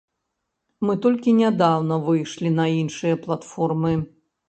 Мы 0.89 0.93
толькі 1.07 1.35
нядаўна 1.43 2.01
выйшлі 2.09 2.55
на 2.59 2.69
іншыя 2.81 3.23
платформы. 3.27 3.99